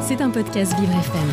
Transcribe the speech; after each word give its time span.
C'est 0.00 0.22
un 0.22 0.30
podcast 0.30 0.74
Vivre 0.80 0.92
FM. 0.92 1.28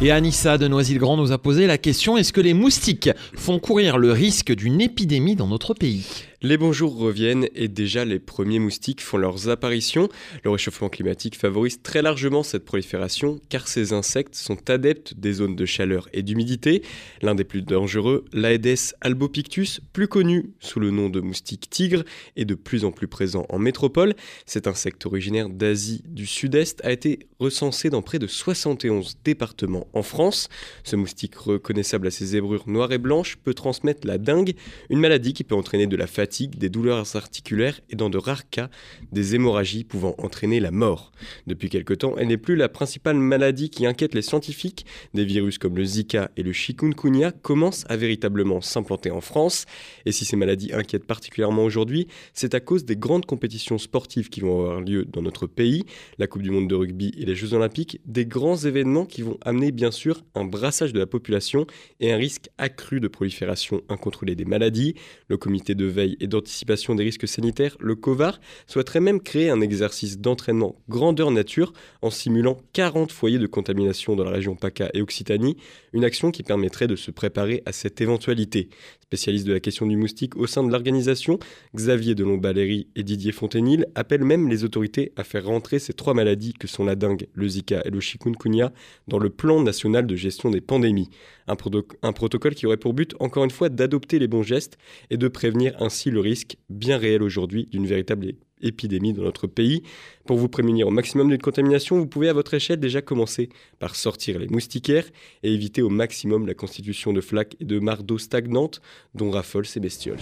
Et 0.00 0.12
Anissa 0.12 0.58
de 0.58 0.68
Noisy-le-Grand 0.68 1.16
nous 1.16 1.32
a 1.32 1.38
posé 1.38 1.66
la 1.66 1.76
question 1.76 2.16
est-ce 2.16 2.32
que 2.32 2.40
les 2.40 2.54
moustiques 2.54 3.10
font 3.36 3.58
courir 3.58 3.98
le 3.98 4.12
risque 4.12 4.54
d'une 4.54 4.80
épidémie 4.80 5.34
dans 5.34 5.48
notre 5.48 5.74
pays? 5.74 6.06
Les 6.42 6.56
bons 6.56 6.72
jours 6.72 6.96
reviennent 6.96 7.48
et 7.54 7.68
déjà 7.68 8.06
les 8.06 8.18
premiers 8.18 8.58
moustiques 8.58 9.02
font 9.02 9.18
leurs 9.18 9.50
apparitions. 9.50 10.08
Le 10.42 10.48
réchauffement 10.48 10.88
climatique 10.88 11.36
favorise 11.36 11.82
très 11.82 12.00
largement 12.00 12.42
cette 12.42 12.64
prolifération 12.64 13.40
car 13.50 13.68
ces 13.68 13.92
insectes 13.92 14.34
sont 14.34 14.70
adeptes 14.70 15.12
des 15.18 15.34
zones 15.34 15.54
de 15.54 15.66
chaleur 15.66 16.08
et 16.14 16.22
d'humidité. 16.22 16.82
L'un 17.20 17.34
des 17.34 17.44
plus 17.44 17.60
dangereux, 17.60 18.24
l'Aedes 18.32 18.94
albopictus, 19.02 19.82
plus 19.92 20.08
connu 20.08 20.54
sous 20.60 20.80
le 20.80 20.90
nom 20.90 21.10
de 21.10 21.20
moustique 21.20 21.68
tigre, 21.68 22.04
est 22.36 22.46
de 22.46 22.54
plus 22.54 22.86
en 22.86 22.90
plus 22.90 23.08
présent 23.08 23.44
en 23.50 23.58
métropole. 23.58 24.14
Cet 24.46 24.66
insecte 24.66 25.04
originaire 25.04 25.50
d'Asie 25.50 26.02
du 26.06 26.24
Sud-Est 26.24 26.80
a 26.84 26.92
été 26.92 27.18
recensé 27.38 27.90
dans 27.90 28.00
près 28.00 28.18
de 28.18 28.26
71 28.26 29.18
départements 29.24 29.88
en 29.92 30.02
France. 30.02 30.48
Ce 30.84 30.96
moustique 30.96 31.34
reconnaissable 31.34 32.06
à 32.06 32.10
ses 32.10 32.24
zébrures 32.24 32.66
noires 32.66 32.92
et 32.92 32.98
blanches 32.98 33.36
peut 33.36 33.52
transmettre 33.52 34.06
la 34.06 34.16
dengue, 34.16 34.54
une 34.88 35.00
maladie 35.00 35.34
qui 35.34 35.44
peut 35.44 35.54
entraîner 35.54 35.86
de 35.86 35.96
la 35.96 36.06
fatigue 36.06 36.29
des 36.30 36.68
douleurs 36.68 37.16
articulaires 37.16 37.80
et 37.90 37.96
dans 37.96 38.10
de 38.10 38.18
rares 38.18 38.48
cas, 38.48 38.70
des 39.12 39.34
hémorragies 39.34 39.84
pouvant 39.84 40.14
entraîner 40.18 40.60
la 40.60 40.70
mort. 40.70 41.12
Depuis 41.46 41.68
quelque 41.68 41.94
temps, 41.94 42.14
elle 42.16 42.28
n'est 42.28 42.36
plus 42.36 42.56
la 42.56 42.68
principale 42.68 43.16
maladie 43.16 43.70
qui 43.70 43.86
inquiète 43.86 44.14
les 44.14 44.22
scientifiques. 44.22 44.86
Des 45.14 45.24
virus 45.24 45.58
comme 45.58 45.76
le 45.76 45.84
Zika 45.84 46.30
et 46.36 46.42
le 46.42 46.52
chikungunya 46.52 47.32
commencent 47.32 47.84
à 47.88 47.96
véritablement 47.96 48.60
s'implanter 48.60 49.10
en 49.10 49.20
France. 49.20 49.66
Et 50.06 50.12
si 50.12 50.24
ces 50.24 50.36
maladies 50.36 50.72
inquiètent 50.72 51.06
particulièrement 51.06 51.64
aujourd'hui, 51.64 52.06
c'est 52.32 52.54
à 52.54 52.60
cause 52.60 52.84
des 52.84 52.96
grandes 52.96 53.26
compétitions 53.26 53.78
sportives 53.78 54.28
qui 54.28 54.40
vont 54.40 54.60
avoir 54.60 54.80
lieu 54.80 55.04
dans 55.04 55.22
notre 55.22 55.46
pays, 55.46 55.84
la 56.18 56.26
Coupe 56.26 56.42
du 56.42 56.50
Monde 56.50 56.68
de 56.68 56.74
rugby 56.74 57.12
et 57.18 57.24
les 57.24 57.34
Jeux 57.34 57.54
Olympiques, 57.54 58.00
des 58.06 58.26
grands 58.26 58.56
événements 58.56 59.06
qui 59.06 59.22
vont 59.22 59.38
amener 59.42 59.72
bien 59.72 59.90
sûr 59.90 60.22
un 60.34 60.44
brassage 60.44 60.92
de 60.92 60.98
la 60.98 61.06
population 61.06 61.66
et 61.98 62.12
un 62.12 62.16
risque 62.16 62.48
accru 62.58 63.00
de 63.00 63.08
prolifération 63.08 63.82
incontrôlée 63.88 64.36
des 64.36 64.44
maladies. 64.44 64.94
Le 65.28 65.36
comité 65.36 65.74
de 65.74 65.84
veille 65.84 66.16
et 66.20 66.26
d'anticipation 66.26 66.94
des 66.94 67.04
risques 67.04 67.28
sanitaires, 67.28 67.76
le 67.80 67.94
COVAR, 67.94 68.40
souhaiterait 68.66 69.00
même 69.00 69.20
créer 69.20 69.50
un 69.50 69.60
exercice 69.60 70.18
d'entraînement 70.18 70.76
grandeur 70.88 71.30
nature 71.30 71.72
en 72.02 72.10
simulant 72.10 72.58
40 72.72 73.12
foyers 73.12 73.38
de 73.38 73.46
contamination 73.46 74.16
dans 74.16 74.24
la 74.24 74.30
région 74.30 74.54
PACA 74.54 74.90
et 74.94 75.02
Occitanie, 75.02 75.56
une 75.92 76.04
action 76.04 76.30
qui 76.30 76.42
permettrait 76.42 76.86
de 76.86 76.96
se 76.96 77.10
préparer 77.10 77.62
à 77.66 77.72
cette 77.72 78.00
éventualité. 78.00 78.68
Spécialistes 79.00 79.46
de 79.46 79.52
la 79.52 79.60
question 79.60 79.86
du 79.86 79.96
moustique 79.96 80.36
au 80.36 80.46
sein 80.46 80.62
de 80.62 80.70
l'organisation, 80.70 81.40
Xavier 81.74 82.14
Delon-Baléry 82.14 82.86
et 82.94 83.02
Didier 83.02 83.32
Fontenil 83.32 83.86
appellent 83.96 84.24
même 84.24 84.48
les 84.48 84.62
autorités 84.62 85.12
à 85.16 85.24
faire 85.24 85.46
rentrer 85.46 85.80
ces 85.80 85.92
trois 85.92 86.14
maladies 86.14 86.52
que 86.52 86.68
sont 86.68 86.84
la 86.84 86.94
dengue, 86.94 87.26
le 87.34 87.48
Zika 87.48 87.82
et 87.84 87.90
le 87.90 87.98
chikungunya 87.98 88.72
dans 89.08 89.18
le 89.18 89.30
plan 89.30 89.62
national 89.62 90.06
de 90.06 90.14
gestion 90.14 90.50
des 90.50 90.60
pandémies. 90.60 91.10
Un, 91.48 91.56
un 92.02 92.12
protocole 92.12 92.54
qui 92.54 92.66
aurait 92.66 92.76
pour 92.76 92.94
but, 92.94 93.14
encore 93.18 93.44
une 93.44 93.50
fois, 93.50 93.68
d'adopter 93.68 94.20
les 94.20 94.28
bons 94.28 94.44
gestes 94.44 94.78
et 95.10 95.16
de 95.16 95.26
prévenir 95.26 95.74
ainsi 95.80 96.09
le 96.10 96.20
risque 96.20 96.56
bien 96.68 96.96
réel 96.96 97.22
aujourd'hui 97.22 97.66
d'une 97.70 97.86
véritable 97.86 98.34
épidémie 98.62 99.12
dans 99.12 99.22
notre 99.22 99.46
pays. 99.46 99.82
Pour 100.26 100.36
vous 100.36 100.48
prémunir 100.48 100.88
au 100.88 100.90
maximum 100.90 101.28
d'une 101.28 101.40
contamination, 101.40 101.98
vous 101.98 102.06
pouvez 102.06 102.28
à 102.28 102.32
votre 102.32 102.54
échelle 102.54 102.78
déjà 102.78 103.02
commencer 103.02 103.48
par 103.78 103.96
sortir 103.96 104.38
les 104.38 104.48
moustiquaires 104.48 105.06
et 105.42 105.52
éviter 105.52 105.82
au 105.82 105.88
maximum 105.88 106.46
la 106.46 106.54
constitution 106.54 107.12
de 107.12 107.20
flaques 107.20 107.56
et 107.60 107.64
de 107.64 107.78
mares 107.78 108.02
d'eau 108.02 108.18
stagnantes 108.18 108.80
dont 109.14 109.30
raffolent 109.30 109.66
ces 109.66 109.80
bestioles. 109.80 110.20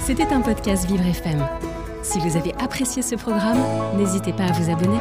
C'était 0.00 0.24
un 0.24 0.40
podcast 0.40 0.86
Vivre 0.88 1.06
FM. 1.06 1.46
Si 2.02 2.18
vous 2.18 2.36
avez 2.36 2.52
apprécié 2.54 3.02
ce 3.02 3.14
programme, 3.14 3.58
n'hésitez 3.96 4.32
pas 4.32 4.44
à 4.44 4.52
vous 4.52 4.70
abonner. 4.70 4.98